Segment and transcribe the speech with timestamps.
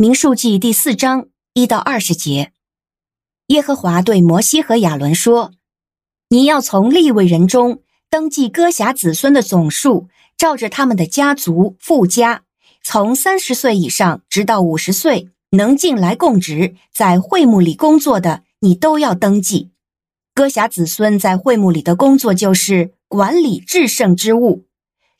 [0.00, 2.52] 民数记第四章一到二十节，
[3.48, 5.50] 耶和华对摩西和亚伦说
[6.30, 10.06] ：“你要从立位人中登记哥辖子孙的总数，
[10.36, 12.44] 照着他们的家族富家，
[12.80, 19.72] 从三十岁以上直到五十岁，能进来供职，在会幕里工作的，你都要登记。
[20.32, 24.64] 哥辖子孙在会幕里的工作就是管理至圣之物。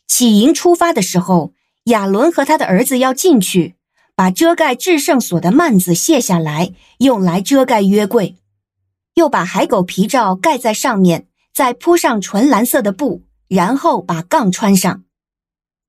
[0.06, 1.52] 起营出发的时候，
[1.86, 3.74] 亚伦和他的儿子要进去。”
[4.18, 8.34] 把遮盖制圣所的幔子卸下来，用来遮盖约柜，
[9.14, 15.04] 又把海狗皮罩盖在上面，再铺上纯蓝色的布，然后把杠穿上。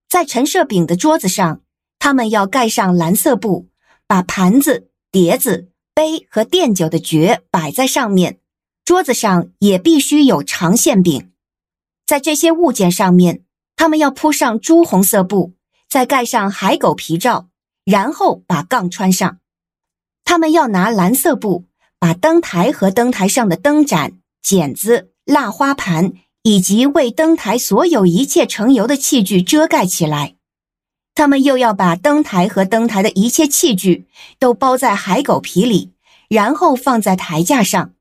[0.07, 1.61] 在陈设饼的桌子上，
[1.97, 3.67] 他们要盖上蓝色布，
[4.05, 8.37] 把盘子、碟子、杯和奠酒的爵摆在上面。
[8.85, 11.31] 桌子上也必须有长线饼。
[12.05, 13.41] 在这些物件上面，
[13.75, 15.53] 他们要铺上朱红色布，
[15.89, 17.48] 再盖上海狗皮罩。
[17.89, 19.39] 然后把杠穿上，
[20.23, 21.65] 他们要拿蓝色布
[21.97, 30.35] 把灯台和灯台上的灯盏、剪子、蜡花盘以及为灯台所有一切盛油的器具遮盖起来。
[31.15, 35.91] 他们又要把灯台和灯台的一切器具都包在海狗皮里，
[36.27, 37.93] 然后放在台架上。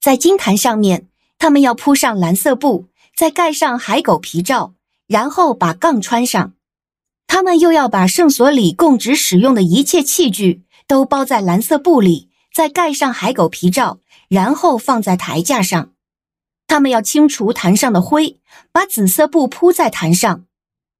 [0.00, 1.06] 在金坛上面，
[1.38, 4.74] 他们要铺上蓝色布，再盖上海狗皮罩，
[5.06, 6.54] 然后把杠穿上。
[7.32, 15.92] 他们又要把圣所里供职使用的一切器具都包在蓝色布里，再盖上海狗皮罩，然后放在台架上。
[16.66, 18.38] 他们要清除坛上的灰，
[18.70, 20.44] 把紫色布铺在坛上，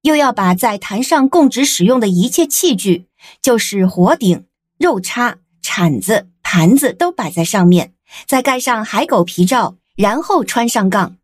[0.01, 3.05] 又要把在坛上供职使用的一切器具，
[3.39, 4.47] 就是火鼎、
[4.79, 7.93] 肉叉、铲子、盘子都摆在上面，
[8.25, 11.17] 再盖上海狗皮罩，然后穿上杠。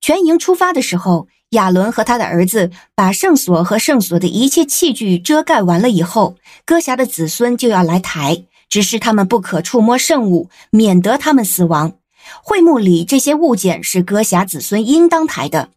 [0.00, 1.28] 全营出发的时候。
[1.50, 11.94] 亚伦和他的儿子把圣所和圣所的一切器具遮盖完了以后，哥辖的子孙就要来抬，只是他们不可触摸圣物，免得他们死亡。
[12.42, 15.70] 会幕里这些物件是哥辖子孙应当抬的。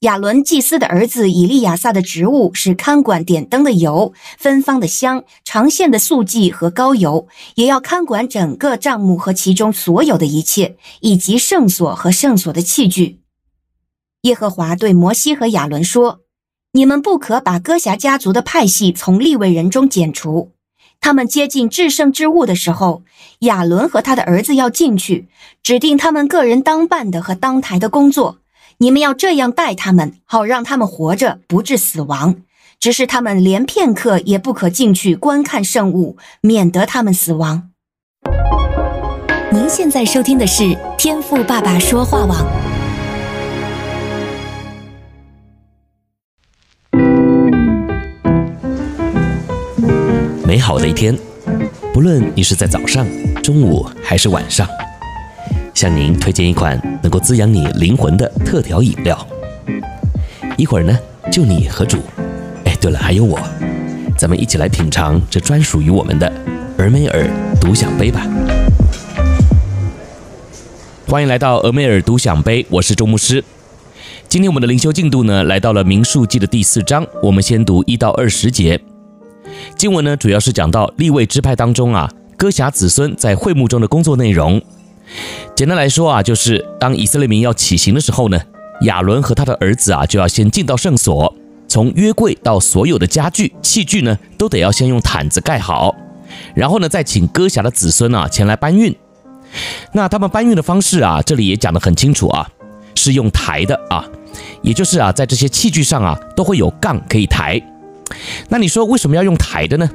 [0.00, 13.19] 亚伦祭司的儿子以利亚撒的职务是看管点灯的油、芬芳的香、长线的素祭和膏油，也要看管整个帐幕和其中所有的一切，以及圣所和圣所的器具。
[14.22, 16.20] 耶和华对摩西和亚伦说
[16.72, 20.52] ：“你们不可把哥辖家族的派系从立位人中剪除。
[21.00, 23.02] 他们接近至圣之物的时候，
[23.40, 25.28] 亚伦和他的儿子要进去，
[25.62, 28.40] 指定他们个人当办的和当台的工作。
[28.76, 32.42] 你们要这样待他们，好让他们活着不致死亡。
[32.78, 37.70] 只是他们连片刻也不可进去观看圣物，免得他们死亡。”
[39.50, 42.69] 您现在收听的是天赋爸爸说话网。
[50.60, 51.16] 好的一天，
[51.92, 53.06] 不论你是在早上、
[53.42, 54.68] 中午还是晚上，
[55.74, 59.26] 向您推荐一款能够滋养你灵魂的特调饮料。
[60.56, 60.96] 一会儿呢，
[61.32, 61.98] 就你和主，
[62.64, 63.40] 哎，对了，还有我，
[64.16, 66.30] 咱们一起来品尝这专属于我们的
[66.78, 67.26] 俄梅尔
[67.60, 68.26] 独享杯吧。
[71.08, 73.42] 欢迎来到俄梅尔独享杯，我是周牧师。
[74.28, 78.80] 今天我们的灵修进度呢，来到了民数记的第四章，我们先读一到二十节。
[79.76, 84.60] 经文呢，主要是讲到利未支派当中啊，哥辖子孙在会幕中的工作内容。
[85.56, 88.40] 简单来说啊，就是当以色列民要起行的时候呢，
[88.82, 91.34] 亚伦和他的儿子啊，就要先进到圣所，
[91.66, 95.94] 从约柜到所有的家具器具呢，都得要先用毯子盖好，
[96.54, 98.94] 然后呢，再请哥辖的子孙啊前来搬运。
[99.92, 102.48] 那他们搬运的方式啊，这里也讲得很清楚啊，
[102.94, 104.04] 是用抬的啊，
[104.62, 107.60] 也就是啊，在这些器具上啊，都会有杠可以抬。
[108.48, 109.88] 那你说为什么要用抬的呢？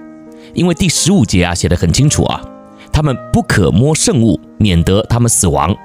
[0.53, 2.41] 因为第十五节啊写得很清楚啊，
[2.91, 5.75] 他们不可摸圣物，免得他们死亡。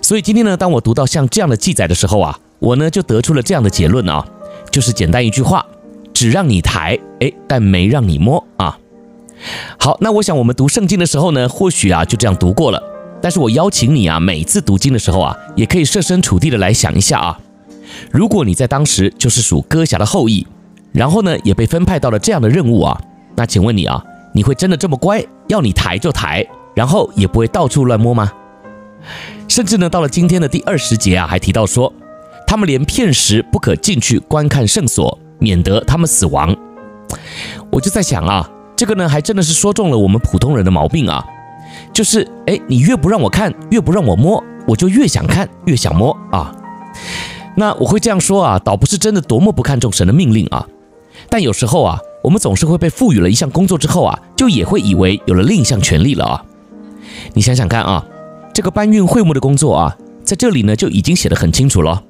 [0.00, 4.26] 所以今天呢，当我读到像这样的记载的时候啊，我呢就得出了这样的结论啊，
[4.70, 5.64] 就是简单一句话，
[6.14, 8.78] 只让你抬，哎，但没让你摸啊。
[9.78, 12.82] 好，那我想我们读圣经的时候呢，或许啊就这样读过了，
[13.20, 17.38] 但是我邀请你啊，每次读经的时候啊，也可以设身处地的来想一下啊，
[18.10, 20.46] 如果你在当时就是属哥辖的后裔。
[20.94, 22.98] 然后呢，也被分派到了这样的任务啊。
[23.34, 24.02] 那请问你啊，
[24.32, 28.32] 你会真的这么乖，要你抬就抬，然后也不会到处乱摸吗？
[29.48, 31.92] 甚至呢，到了今天的第二十节啊，还提到说，
[32.46, 36.56] 他们连片时不可进去观看圣所，免得他们死亡。
[37.70, 41.26] 我就在想啊，这个呢，还真的是说中了我们普通人的毛病啊。
[41.92, 46.54] 就是，哎，你越不让我看，越不让我摸，我就越想看，越想摸啊。
[47.56, 50.64] 那我会这样说啊，倒不是真的多么不看重神的命令啊。
[51.34, 56.44] 但有时候啊，我们总是会被赋予了一项工作之后啊，就也会以为有了另一项权利了啊。
[57.32, 58.06] 你想想看啊，
[58.54, 62.04] 这个搬运会幕的工作啊，在这里呢就已经写得很清楚了，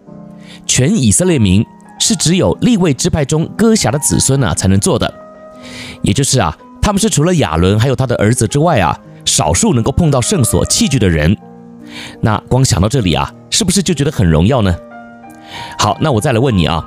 [0.66, 1.64] 全以色列民
[1.98, 5.10] 是只有立位支派中哥辖的子孙啊才能做的，
[6.02, 8.94] 也就是啊，他们是除了亚伦还有他的儿子之外啊，
[9.24, 11.34] 少数能够碰到圣所器具的人。
[12.20, 14.76] 那光想到这里啊，是不是就觉得很荣耀呢？
[15.78, 16.86] 好，那我再来问你啊，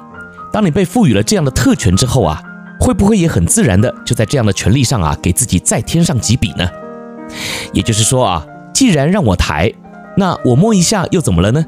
[0.58, 2.42] 当你被赋予了这样的特权之后啊，
[2.80, 6.68] 会不会也很自然的就在这样的权利上啊，给自己再添上几笔呢？
[7.74, 8.44] 也就是说啊，
[8.74, 9.72] 既然让我抬，
[10.16, 11.64] 那我摸一下又怎么了呢？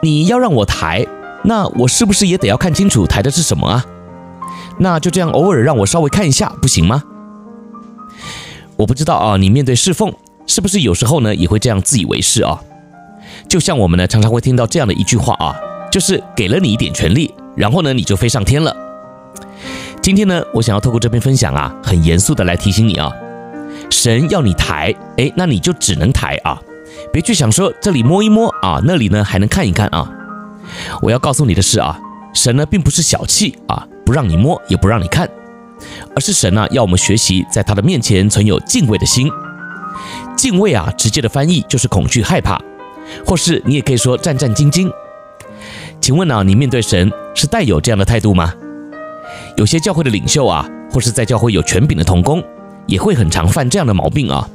[0.00, 1.04] 你要让我抬，
[1.42, 3.84] 那我是不是也得要看清楚抬的是什么啊？
[4.78, 7.02] 那就这样偶尔让我稍微看一下，不行吗？
[8.76, 10.14] 我不知道啊，你面对侍奉，
[10.46, 12.62] 是不是有时候呢也会这样自以为是啊？
[13.48, 15.56] 就像我们呢常常会听到这样的一句话啊，
[15.90, 18.74] 就是给了你一点权利，然后呢你就飞上天了。
[20.00, 23.12] 今天呢，我想要透过这篇分享啊，很严肃的来提醒你啊。
[23.90, 26.58] 神要你抬，哎，那你就只能抬啊，
[27.12, 30.08] 别去想说这里摸一摸啊，那里呢还能看一看啊。
[31.02, 31.98] 我要告诉你的是啊，
[32.32, 35.28] 神呢并不是小气啊，不让你摸也不让你看，
[36.14, 39.28] 而是神呢要我们学习在他的面前存有敬畏的心。
[40.36, 42.58] 敬畏啊，直接的翻译就是恐惧害怕，
[43.26, 44.90] 或是你也可以说战战兢兢。
[46.08, 48.54] 请问啊，你面对神是带有这样的态度吗？
[49.58, 52.42] 有些教会的领袖啊，或是在教会有权柄的同工。
[52.86, 54.48] 也会很常犯这样的毛病啊，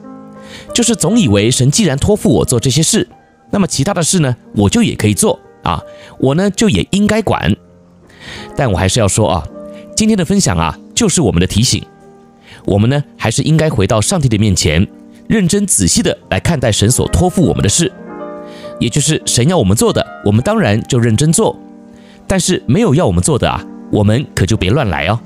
[0.73, 3.07] 就是总以为神既然托付我做这些事，
[3.51, 5.79] 那么其他的事呢，我就也可以做啊，
[6.17, 7.55] 我呢就也应该管。
[8.57, 9.47] 但我还是要说啊，
[9.95, 11.85] 今天的分享啊，就是我们的提醒，
[12.65, 14.87] 我们呢还是应该回到上帝的面前，
[15.27, 17.93] 认真仔细的来看待神所托付我们的事，
[18.79, 21.57] 也就是神要我们做的，我们当然就认真做，
[22.27, 25.19] 但是没有要我们做的啊，我们可就别乱来哦。